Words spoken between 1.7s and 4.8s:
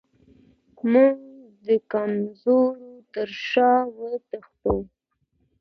کمزورو تر شا وتښتو.